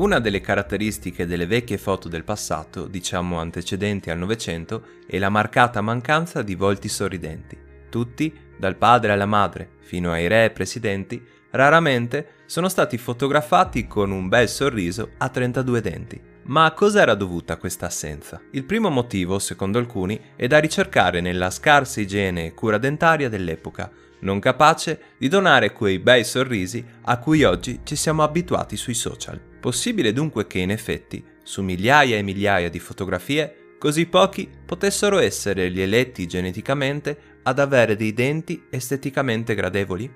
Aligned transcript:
Una 0.00 0.18
delle 0.18 0.40
caratteristiche 0.40 1.26
delle 1.26 1.44
vecchie 1.44 1.76
foto 1.76 2.08
del 2.08 2.24
passato, 2.24 2.86
diciamo 2.86 3.38
antecedenti 3.38 4.08
al 4.08 4.16
Novecento, 4.16 4.82
è 5.06 5.18
la 5.18 5.28
marcata 5.28 5.82
mancanza 5.82 6.40
di 6.40 6.54
volti 6.54 6.88
sorridenti. 6.88 7.58
Tutti, 7.90 8.34
dal 8.58 8.76
padre 8.76 9.12
alla 9.12 9.26
madre, 9.26 9.72
fino 9.80 10.10
ai 10.10 10.26
re 10.26 10.46
e 10.46 10.50
presidenti, 10.52 11.22
raramente 11.50 12.28
sono 12.46 12.70
stati 12.70 12.96
fotografati 12.96 13.86
con 13.86 14.10
un 14.10 14.28
bel 14.28 14.48
sorriso 14.48 15.10
a 15.18 15.28
32 15.28 15.80
denti. 15.82 16.29
Ma 16.50 16.64
a 16.64 16.72
cosa 16.72 17.00
era 17.00 17.14
dovuta 17.14 17.58
questa 17.58 17.86
assenza? 17.86 18.42
Il 18.50 18.64
primo 18.64 18.90
motivo, 18.90 19.38
secondo 19.38 19.78
alcuni, 19.78 20.20
è 20.34 20.48
da 20.48 20.58
ricercare 20.58 21.20
nella 21.20 21.48
scarsa 21.48 22.00
igiene 22.00 22.46
e 22.46 22.54
cura 22.54 22.76
dentaria 22.76 23.28
dell'epoca, 23.28 23.88
non 24.22 24.40
capace 24.40 25.00
di 25.16 25.28
donare 25.28 25.70
quei 25.70 26.00
bei 26.00 26.24
sorrisi 26.24 26.84
a 27.02 27.20
cui 27.20 27.44
oggi 27.44 27.82
ci 27.84 27.94
siamo 27.94 28.24
abituati 28.24 28.76
sui 28.76 28.94
social. 28.94 29.40
Possibile 29.60 30.12
dunque 30.12 30.48
che 30.48 30.58
in 30.58 30.72
effetti, 30.72 31.24
su 31.44 31.62
migliaia 31.62 32.16
e 32.16 32.22
migliaia 32.22 32.68
di 32.68 32.80
fotografie, 32.80 33.76
così 33.78 34.06
pochi 34.06 34.50
potessero 34.66 35.20
essere 35.20 35.70
gli 35.70 35.80
eletti 35.80 36.26
geneticamente 36.26 37.38
ad 37.44 37.60
avere 37.60 37.94
dei 37.94 38.12
denti 38.12 38.64
esteticamente 38.70 39.54
gradevoli? 39.54 40.12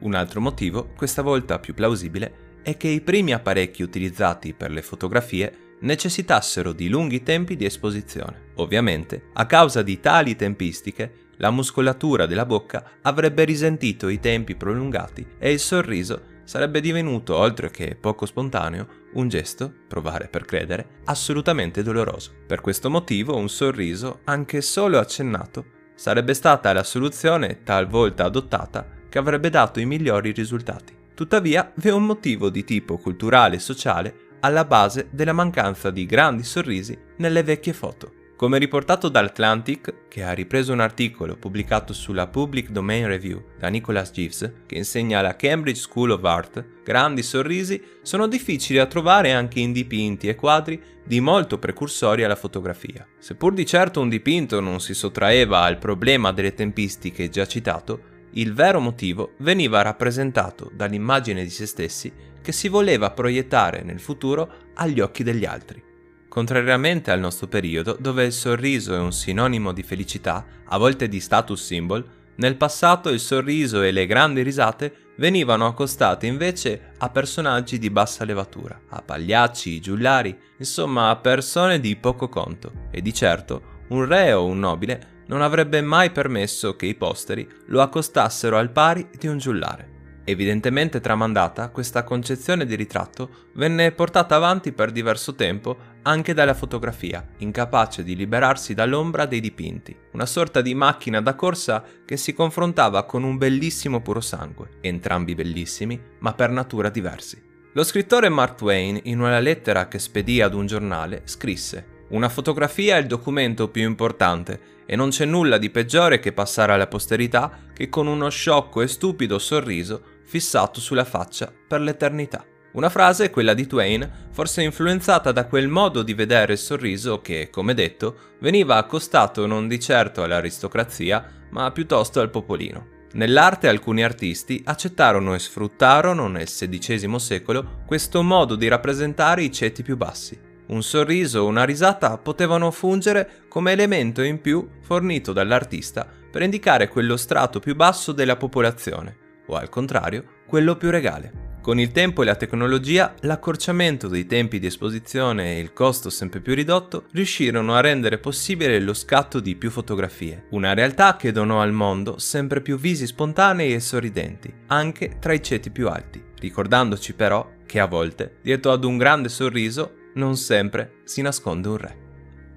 Un 0.00 0.14
altro 0.14 0.40
motivo, 0.40 0.92
questa 0.96 1.20
volta 1.20 1.58
più 1.58 1.74
plausibile, 1.74 2.52
è 2.62 2.78
che 2.78 2.88
i 2.88 3.02
primi 3.02 3.34
apparecchi 3.34 3.82
utilizzati 3.82 4.54
per 4.54 4.70
le 4.70 4.80
fotografie 4.80 5.63
necessitassero 5.84 6.72
di 6.72 6.88
lunghi 6.88 7.22
tempi 7.22 7.56
di 7.56 7.64
esposizione. 7.64 8.50
Ovviamente, 8.56 9.30
a 9.34 9.46
causa 9.46 9.82
di 9.82 10.00
tali 10.00 10.36
tempistiche, 10.36 11.22
la 11.38 11.50
muscolatura 11.50 12.26
della 12.26 12.46
bocca 12.46 12.84
avrebbe 13.02 13.44
risentito 13.44 14.08
i 14.08 14.20
tempi 14.20 14.54
prolungati 14.54 15.26
e 15.38 15.52
il 15.52 15.58
sorriso 15.58 16.32
sarebbe 16.44 16.80
divenuto, 16.80 17.36
oltre 17.36 17.70
che 17.70 17.96
poco 17.98 18.26
spontaneo, 18.26 18.86
un 19.14 19.28
gesto, 19.28 19.72
provare 19.88 20.28
per 20.28 20.44
credere, 20.44 21.00
assolutamente 21.04 21.82
doloroso. 21.82 22.32
Per 22.46 22.60
questo 22.60 22.90
motivo 22.90 23.36
un 23.36 23.48
sorriso, 23.48 24.20
anche 24.24 24.60
solo 24.60 24.98
accennato, 24.98 25.64
sarebbe 25.94 26.34
stata 26.34 26.72
la 26.72 26.82
soluzione 26.82 27.62
talvolta 27.62 28.24
adottata 28.24 28.86
che 29.08 29.18
avrebbe 29.18 29.48
dato 29.48 29.80
i 29.80 29.86
migliori 29.86 30.32
risultati. 30.32 30.94
Tuttavia, 31.14 31.72
vi 31.76 31.88
è 31.88 31.92
un 31.92 32.04
motivo 32.04 32.50
di 32.50 32.64
tipo 32.64 32.98
culturale 32.98 33.56
e 33.56 33.60
sociale 33.60 34.23
alla 34.44 34.66
base 34.66 35.08
della 35.10 35.32
mancanza 35.32 35.90
di 35.90 36.04
grandi 36.04 36.42
sorrisi 36.42 36.96
nelle 37.16 37.42
vecchie 37.42 37.72
foto. 37.72 38.12
Come 38.36 38.58
riportato 38.58 39.08
da 39.08 39.20
Atlantic, 39.20 40.08
che 40.08 40.22
ha 40.22 40.32
ripreso 40.32 40.70
un 40.70 40.80
articolo 40.80 41.36
pubblicato 41.36 41.94
sulla 41.94 42.26
Public 42.26 42.68
Domain 42.68 43.06
Review 43.06 43.42
da 43.58 43.68
Nicholas 43.68 44.10
Jeeves, 44.10 44.52
che 44.66 44.74
insegna 44.74 45.20
alla 45.20 45.36
Cambridge 45.36 45.80
School 45.80 46.10
of 46.10 46.24
Art, 46.24 46.82
grandi 46.84 47.22
sorrisi 47.22 47.82
sono 48.02 48.26
difficili 48.26 48.76
da 48.76 48.86
trovare 48.86 49.32
anche 49.32 49.60
in 49.60 49.72
dipinti 49.72 50.28
e 50.28 50.34
quadri 50.34 50.82
di 51.02 51.20
molto 51.20 51.58
precursori 51.58 52.22
alla 52.22 52.36
fotografia. 52.36 53.06
Seppur 53.18 53.54
di 53.54 53.64
certo 53.64 54.02
un 54.02 54.10
dipinto 54.10 54.60
non 54.60 54.80
si 54.80 54.92
sottraeva 54.92 55.60
al 55.60 55.78
problema 55.78 56.32
delle 56.32 56.52
tempistiche 56.52 57.30
già 57.30 57.46
citato, 57.46 58.12
il 58.34 58.52
vero 58.52 58.80
motivo 58.80 59.32
veniva 59.38 59.82
rappresentato 59.82 60.70
dall'immagine 60.72 61.42
di 61.42 61.50
se 61.50 61.66
stessi 61.66 62.12
che 62.40 62.52
si 62.52 62.68
voleva 62.68 63.10
proiettare 63.10 63.82
nel 63.82 64.00
futuro 64.00 64.52
agli 64.74 65.00
occhi 65.00 65.22
degli 65.22 65.44
altri. 65.44 65.82
Contrariamente 66.28 67.10
al 67.10 67.20
nostro 67.20 67.46
periodo, 67.46 67.96
dove 67.98 68.24
il 68.24 68.32
sorriso 68.32 68.94
è 68.94 68.98
un 68.98 69.12
sinonimo 69.12 69.72
di 69.72 69.82
felicità, 69.82 70.44
a 70.64 70.78
volte 70.78 71.08
di 71.08 71.20
status 71.20 71.64
symbol, 71.64 72.04
nel 72.36 72.56
passato 72.56 73.10
il 73.10 73.20
sorriso 73.20 73.82
e 73.82 73.92
le 73.92 74.06
grandi 74.06 74.42
risate 74.42 75.12
venivano 75.16 75.66
accostate 75.66 76.26
invece 76.26 76.92
a 76.98 77.08
personaggi 77.08 77.78
di 77.78 77.88
bassa 77.88 78.24
levatura, 78.24 78.80
a 78.88 79.00
pagliacci, 79.00 79.80
giullari, 79.80 80.36
insomma 80.58 81.10
a 81.10 81.16
persone 81.16 81.78
di 81.78 81.94
poco 81.94 82.28
conto. 82.28 82.88
E 82.90 83.00
di 83.00 83.14
certo 83.14 83.72
un 83.88 84.04
re 84.04 84.32
o 84.32 84.46
un 84.46 84.58
nobile 84.58 85.12
non 85.26 85.42
avrebbe 85.42 85.80
mai 85.80 86.10
permesso 86.10 86.76
che 86.76 86.86
i 86.86 86.94
posteri 86.94 87.48
lo 87.66 87.80
accostassero 87.80 88.56
al 88.56 88.70
pari 88.70 89.08
di 89.18 89.26
un 89.26 89.38
giullare. 89.38 89.92
Evidentemente 90.26 91.00
tramandata, 91.00 91.68
questa 91.68 92.02
concezione 92.02 92.64
di 92.64 92.74
ritratto 92.76 93.50
venne 93.54 93.92
portata 93.92 94.34
avanti 94.34 94.72
per 94.72 94.90
diverso 94.90 95.34
tempo 95.34 95.92
anche 96.02 96.32
dalla 96.32 96.54
fotografia, 96.54 97.26
incapace 97.38 98.02
di 98.02 98.16
liberarsi 98.16 98.72
dall'ombra 98.72 99.26
dei 99.26 99.40
dipinti, 99.40 99.94
una 100.12 100.24
sorta 100.24 100.62
di 100.62 100.74
macchina 100.74 101.20
da 101.20 101.34
corsa 101.34 101.84
che 102.06 102.16
si 102.16 102.32
confrontava 102.32 103.04
con 103.04 103.22
un 103.22 103.36
bellissimo 103.36 104.00
puro 104.00 104.20
sangue, 104.20 104.70
entrambi 104.80 105.34
bellissimi, 105.34 106.00
ma 106.20 106.32
per 106.32 106.48
natura 106.50 106.88
diversi. 106.88 107.42
Lo 107.74 107.84
scrittore 107.84 108.30
Mark 108.30 108.54
Twain, 108.54 109.00
in 109.04 109.20
una 109.20 109.40
lettera 109.40 109.88
che 109.88 109.98
spedì 109.98 110.40
ad 110.40 110.54
un 110.54 110.64
giornale, 110.66 111.22
scrisse 111.24 111.92
una 112.08 112.28
fotografia 112.28 112.96
è 112.96 113.00
il 113.00 113.06
documento 113.06 113.68
più 113.68 113.82
importante 113.82 114.72
e 114.86 114.96
non 114.96 115.08
c'è 115.08 115.24
nulla 115.24 115.58
di 115.58 115.70
peggiore 115.70 116.18
che 116.18 116.32
passare 116.32 116.72
alla 116.72 116.86
posterità 116.86 117.58
che 117.72 117.88
con 117.88 118.06
uno 118.06 118.28
sciocco 118.28 118.82
e 118.82 118.88
stupido 118.88 119.38
sorriso 119.38 120.02
fissato 120.24 120.80
sulla 120.80 121.04
faccia 121.04 121.52
per 121.66 121.80
l'eternità. 121.80 122.44
Una 122.72 122.88
frase, 122.88 123.30
quella 123.30 123.54
di 123.54 123.66
Twain, 123.66 124.28
forse 124.32 124.62
influenzata 124.62 125.30
da 125.30 125.46
quel 125.46 125.68
modo 125.68 126.02
di 126.02 126.12
vedere 126.12 126.54
il 126.54 126.58
sorriso 126.58 127.20
che, 127.20 127.48
come 127.48 127.72
detto, 127.72 128.32
veniva 128.40 128.76
accostato 128.76 129.46
non 129.46 129.68
di 129.68 129.78
certo 129.78 130.24
all'aristocrazia, 130.24 131.46
ma 131.50 131.70
piuttosto 131.70 132.20
al 132.20 132.30
popolino. 132.30 132.88
Nell'arte 133.12 133.68
alcuni 133.68 134.02
artisti 134.02 134.60
accettarono 134.64 135.34
e 135.34 135.38
sfruttarono 135.38 136.26
nel 136.26 136.46
XVI 136.46 137.18
secolo 137.20 137.82
questo 137.86 138.22
modo 138.24 138.56
di 138.56 138.66
rappresentare 138.66 139.44
i 139.44 139.52
ceti 139.52 139.84
più 139.84 139.96
bassi. 139.96 140.36
Un 140.66 140.82
sorriso 140.82 141.40
o 141.40 141.46
una 141.46 141.64
risata 141.64 142.16
potevano 142.16 142.70
fungere 142.70 143.44
come 143.48 143.72
elemento 143.72 144.22
in 144.22 144.40
più 144.40 144.68
fornito 144.80 145.32
dall'artista 145.32 146.06
per 146.30 146.42
indicare 146.42 146.88
quello 146.88 147.16
strato 147.16 147.60
più 147.60 147.74
basso 147.74 148.12
della 148.12 148.36
popolazione, 148.36 149.16
o 149.46 149.56
al 149.56 149.68
contrario, 149.68 150.24
quello 150.46 150.76
più 150.76 150.90
regale. 150.90 151.42
Con 151.64 151.78
il 151.80 151.92
tempo 151.92 152.20
e 152.20 152.26
la 152.26 152.34
tecnologia, 152.34 153.14
l'accorciamento 153.20 154.08
dei 154.08 154.26
tempi 154.26 154.58
di 154.58 154.66
esposizione 154.66 155.56
e 155.56 155.60
il 155.60 155.72
costo 155.72 156.10
sempre 156.10 156.40
più 156.40 156.54
ridotto 156.54 157.04
riuscirono 157.12 157.74
a 157.74 157.80
rendere 157.80 158.18
possibile 158.18 158.78
lo 158.80 158.92
scatto 158.92 159.40
di 159.40 159.56
più 159.56 159.70
fotografie, 159.70 160.44
una 160.50 160.74
realtà 160.74 161.16
che 161.16 161.32
donò 161.32 161.62
al 161.62 161.72
mondo 161.72 162.18
sempre 162.18 162.60
più 162.60 162.76
visi 162.76 163.06
spontanei 163.06 163.72
e 163.72 163.80
sorridenti, 163.80 164.52
anche 164.66 165.16
tra 165.18 165.32
i 165.32 165.42
ceti 165.42 165.70
più 165.70 165.88
alti, 165.88 166.22
ricordandoci 166.38 167.14
però 167.14 167.50
che 167.64 167.80
a 167.80 167.86
volte, 167.86 168.36
dietro 168.42 168.70
ad 168.70 168.84
un 168.84 168.98
grande 168.98 169.30
sorriso, 169.30 170.02
non 170.14 170.36
sempre 170.36 171.00
si 171.04 171.22
nasconde 171.22 171.68
un 171.68 171.76
re. 171.76 172.02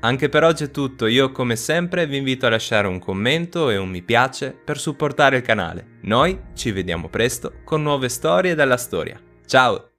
Anche 0.00 0.28
per 0.28 0.44
oggi 0.44 0.64
è 0.64 0.70
tutto, 0.70 1.06
io 1.06 1.32
come 1.32 1.56
sempre 1.56 2.06
vi 2.06 2.18
invito 2.18 2.46
a 2.46 2.50
lasciare 2.50 2.86
un 2.86 2.98
commento 2.98 3.70
e 3.70 3.76
un 3.76 3.88
mi 3.88 4.02
piace 4.02 4.52
per 4.52 4.78
supportare 4.78 5.38
il 5.38 5.42
canale. 5.42 5.98
Noi 6.02 6.38
ci 6.54 6.70
vediamo 6.70 7.08
presto 7.08 7.54
con 7.64 7.82
nuove 7.82 8.08
storie 8.08 8.54
dalla 8.54 8.76
storia. 8.76 9.20
Ciao! 9.46 9.90